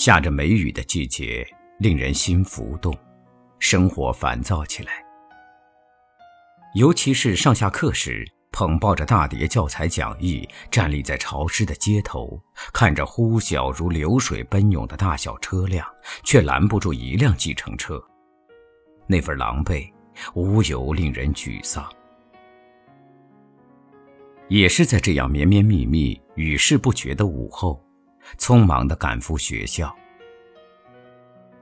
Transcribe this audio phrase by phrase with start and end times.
[0.00, 1.46] 下着梅雨的季节，
[1.78, 2.96] 令人心浮动，
[3.58, 5.04] 生活烦躁起来。
[6.74, 15.86] 尤其是上下课时，捧抱着大叠教材讲义，站立在潮湿的街头，看着呼啸如流水奔涌的大小车辆，
[16.24, 18.02] 却拦不住一辆计程车，
[19.06, 19.86] 那份狼狈，
[20.32, 21.86] 无由令人沮丧。
[24.48, 27.78] 也是在这样绵绵密密、雨势不绝的午后。
[28.38, 29.94] 匆忙地赶赴学校。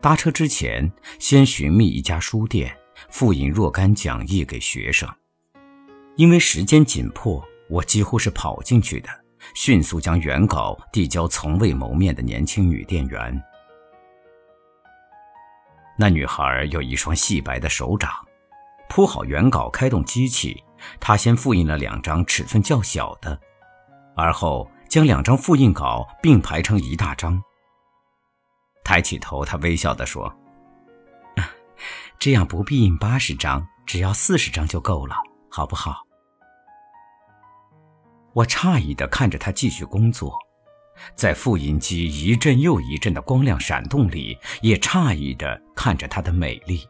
[0.00, 2.76] 搭车之前，先寻觅一家书店，
[3.10, 5.08] 复印若干讲义给学生。
[6.16, 9.08] 因为时间紧迫，我几乎是跑进去的，
[9.54, 13.42] 迅速将原稿递交从未谋面的年轻女店员。
[15.98, 18.10] 那女孩有一双细白的手掌，
[18.88, 20.62] 铺好原稿，开动机器，
[21.00, 23.40] 她先复印了两张尺寸较小的，
[24.14, 24.70] 而后。
[24.96, 27.38] 将两张复印稿并排成一大张。
[28.82, 30.34] 抬起头，他微笑地说
[32.18, 35.14] ：“这样不必印八十张，只要四十张就够了，
[35.50, 35.96] 好不好？”
[38.32, 40.34] 我诧异地看着他继续工作，
[41.14, 46.88] 在复印机一阵又一阵的光亮闪动里，也诧异地看着她的美丽。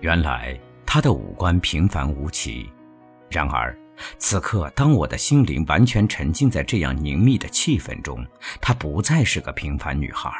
[0.00, 2.68] 原来她的五官平凡无奇，
[3.30, 3.72] 然而。
[4.18, 8.24] 此刻，当我的心灵完全沉浸在这样凝密的气氛中，
[8.60, 10.30] 她不再是个平凡女孩。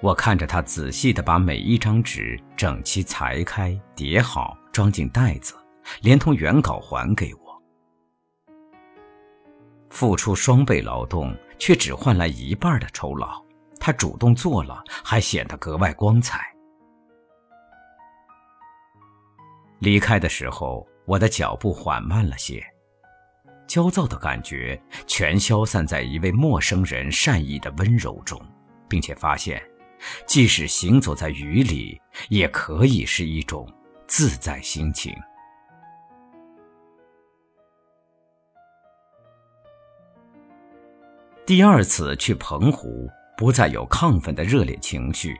[0.00, 5.54] 我看着她仔细地把每一张纸整齐裁开、叠好，装进袋子，
[6.02, 7.62] 连同原稿还给我。
[9.90, 13.42] 付出双倍劳动，却只换来一半的酬劳，
[13.78, 16.53] 她主动做了，还显得格外光彩。
[19.84, 22.64] 离开的时候，我的脚步缓慢了些，
[23.66, 28.40] 焦躁的感觉全消散在一位陌生人善意的温柔中，
[28.88, 29.62] 并且发现，
[30.26, 32.00] 即使行走在雨里，
[32.30, 33.70] 也可以是一种
[34.06, 35.14] 自在心情。
[41.44, 43.06] 第二次去澎湖，
[43.36, 45.38] 不再有亢奋的热烈情绪。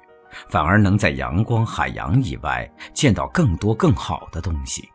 [0.49, 4.89] 反而能在阳光、海洋以外见到更多更好的东西。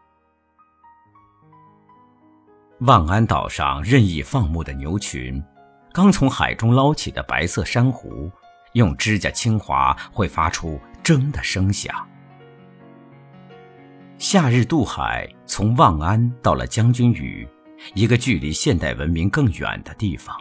[2.80, 5.44] 望安岛上任意放牧的牛群，
[5.92, 8.32] 刚从海中捞起的白色珊瑚，
[8.74, 11.94] 用指甲轻划会发出“铮”的声响。
[14.18, 17.48] 夏日渡海，从望安到了将军屿，
[17.94, 20.36] 一个距离现代文明更远的地方。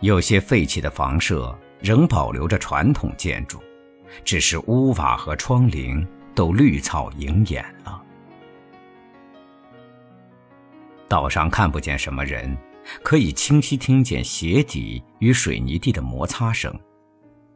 [0.00, 1.56] 有些废弃的房舍。
[1.80, 3.62] 仍保留着传统建筑，
[4.24, 8.02] 只是屋瓦和窗棂都绿草盈眼了。
[11.08, 12.56] 岛上看不见什么人，
[13.02, 16.76] 可以清晰听见鞋底与水泥地的摩擦声。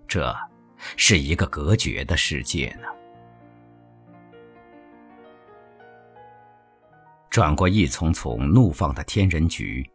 [0.06, 0.34] 这，
[0.96, 2.86] 是一个隔绝的世界呢。
[7.28, 9.88] 转过一丛丛怒放的天人菊，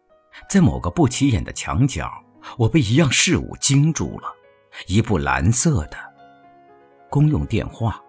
[0.50, 2.12] 在某个不起眼的墙角。
[2.58, 4.28] 我被一样事物惊住了，
[4.88, 5.98] 一部蓝色的
[7.10, 8.02] 公用电话。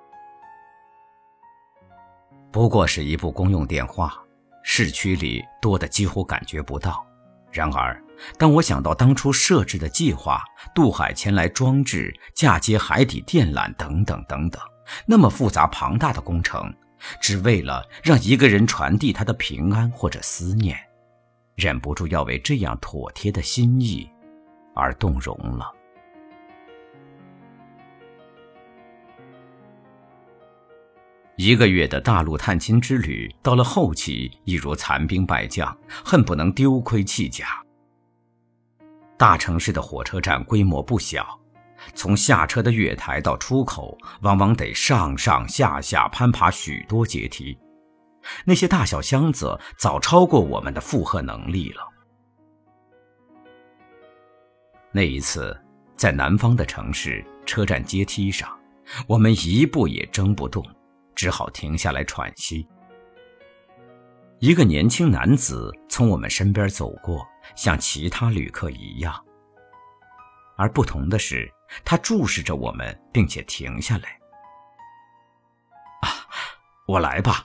[2.51, 4.19] 不过是一部公用电话，
[4.63, 7.07] 市区里多的几乎感觉不到。
[7.53, 8.03] 然而，
[8.39, 10.43] 当我想到当初设置的计划，
[10.75, 14.61] 渡海前来装置、嫁接海底电缆等等等等，
[15.07, 16.73] 那么复杂庞大的工程，
[17.21, 20.79] 只为了让一个人传递他的平安或者思念，
[21.55, 24.11] 忍不住要为这样妥帖的心意。
[24.77, 25.73] 而动容了。
[31.37, 37.63] 一个月的大陆探亲之旅，到了后期一如残兵败将，恨不能丢盔弃甲。
[39.19, 41.39] 大城市的火车站规模不小，
[41.95, 47.59] 从下车的月台到出口，往往得上上下下攀爬许多阶梯，
[48.47, 51.96] 那些大小箱子早超过我们的负荷能力了。
[54.97, 55.55] 那一次，
[55.95, 58.59] 在南方的城市车站阶梯上，
[59.07, 60.67] 我们一步也争不动，
[61.15, 62.67] 只好停下来喘息。
[64.39, 67.23] 一个年轻男子从我们身边走过，
[67.55, 69.23] 像其他旅客一样。
[70.57, 71.47] 而不同的是，
[71.85, 74.19] 他注视着我们，并且停下来。
[76.01, 76.09] 啊，
[76.89, 77.45] 我来吧。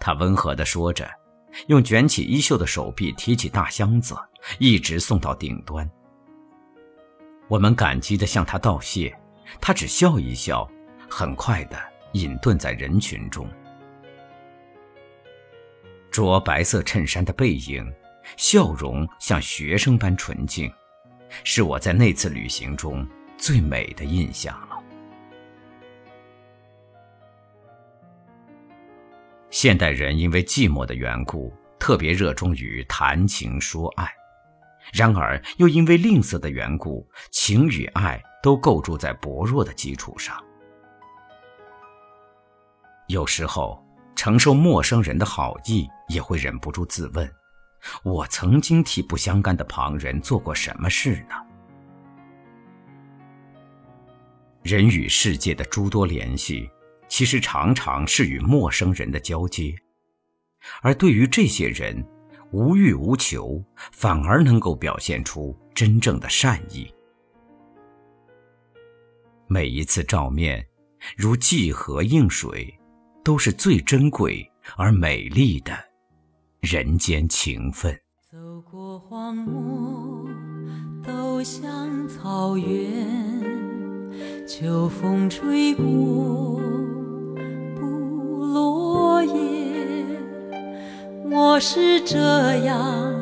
[0.00, 1.06] 他温和地说着。
[1.66, 4.16] 用卷起衣袖的手臂提起大箱子，
[4.58, 5.88] 一直送到顶端。
[7.48, 9.14] 我们感激地向他道谢，
[9.60, 10.68] 他只笑一笑，
[11.08, 11.78] 很快地
[12.12, 13.46] 隐遁在人群中。
[16.10, 17.90] 着白色衬衫的背影，
[18.36, 20.70] 笑容像学生般纯净，
[21.44, 23.06] 是我在那次旅行中
[23.38, 24.56] 最美的印象。
[29.52, 34.10] 现代人因为寂寞的缘故，特别热衷于谈情说爱，
[34.94, 40.42] 然而又因为吝啬的缘故，情与爱都构筑在薄弱的基础上。
[43.08, 43.78] 有时候，
[44.16, 47.30] 承受陌生人的好意，也会忍不住自问：
[48.02, 51.36] 我曾经替不相干的旁人做过什么事呢？
[54.62, 56.70] 人与世界的诸多联系。
[57.12, 59.76] 其实常常是与陌生人的交接，
[60.80, 62.02] 而对于这些人，
[62.52, 63.62] 无欲无求，
[63.92, 66.90] 反而能够表现出真正的善意。
[69.46, 70.66] 每一次照面，
[71.14, 72.74] 如寄河映水，
[73.22, 75.78] 都是最珍贵而美丽的
[76.60, 77.94] 人间情分。
[78.22, 80.26] 走过荒漠，
[81.04, 86.51] 走向草原，秋风吹过。
[91.64, 92.18] 是这
[92.64, 93.14] 样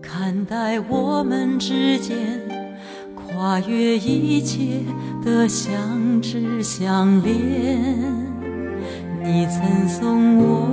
[0.00, 2.40] 看待我们之间
[3.14, 4.80] 跨越一切
[5.22, 7.78] 的相知相恋。
[9.22, 10.68] 你曾送我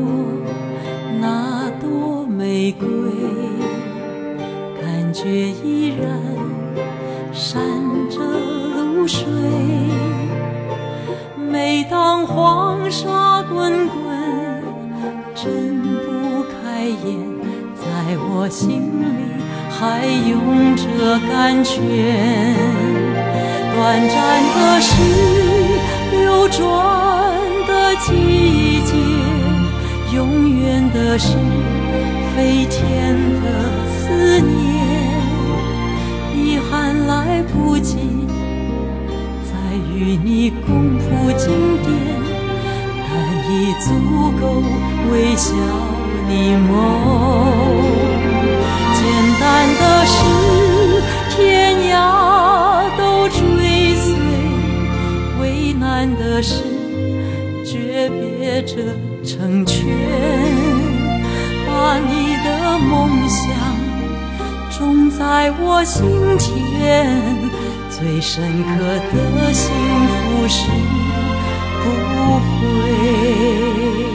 [18.45, 19.05] 我心里
[19.71, 21.81] 还涌着甘泉，
[23.73, 24.15] 短暂
[24.53, 24.91] 的是
[26.11, 26.61] 流转
[27.67, 28.93] 的季节，
[30.15, 31.29] 永远的是
[32.35, 33.45] 飞天的
[33.89, 34.53] 思念。
[36.35, 37.97] 遗憾来不及
[39.43, 39.53] 再
[39.91, 41.49] 与你共谱经
[41.81, 41.89] 典，
[43.09, 43.11] 但
[43.51, 43.89] 已足
[44.39, 44.61] 够
[45.11, 45.49] 微笑。
[46.27, 46.73] 你梦，
[50.05, 50.13] 是，
[51.29, 51.95] 天涯
[52.97, 54.13] 都追随；
[55.41, 56.63] 为难的是，
[57.65, 58.75] 诀别着
[59.23, 59.85] 成全。
[61.67, 63.43] 把你的梦想
[64.71, 67.49] 种在我心田，
[67.89, 68.79] 最深刻
[69.11, 69.69] 的幸
[70.07, 70.69] 福是
[71.83, 71.85] 不
[72.39, 74.14] 悔。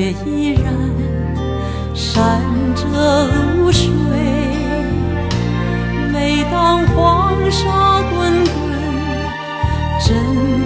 [0.00, 0.64] 却依然
[1.94, 2.40] 闪
[2.74, 3.90] 着露水。
[6.10, 8.56] 每当黄沙滚滚，
[10.00, 10.16] 睁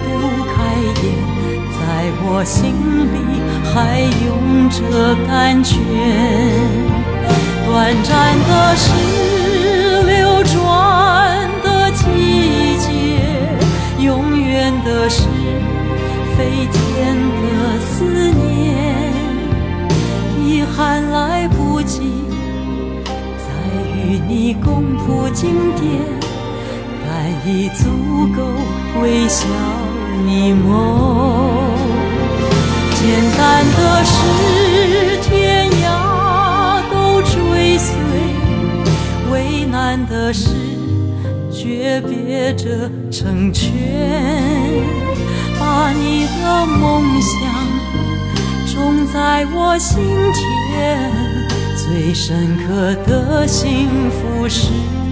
[0.05, 0.07] 不
[0.45, 0.55] 开
[1.03, 1.05] 眼，
[1.75, 1.79] 在
[2.23, 2.71] 我心
[3.11, 3.15] 里
[3.73, 4.79] 还涌着
[5.27, 5.73] 甘泉。
[7.67, 8.13] 短暂
[8.47, 8.87] 的是
[10.03, 10.55] 流转
[11.61, 12.87] 的季节。
[13.99, 15.23] 永远的是
[16.37, 16.65] 飞
[24.63, 25.85] 共谱经典，
[27.05, 27.07] 但
[27.47, 28.41] 已足够
[29.01, 29.45] 微笑
[30.25, 30.65] 你眸。
[32.95, 33.01] 简
[33.37, 34.15] 单的事，
[35.21, 35.85] 天涯
[36.91, 37.95] 都追随；
[39.31, 40.49] 为难的事。
[41.51, 43.71] 诀别着成全，
[45.59, 47.31] 把你的梦想
[48.67, 49.97] 种在我心
[50.33, 51.11] 田，
[52.15, 55.04] 最深刻的幸福是。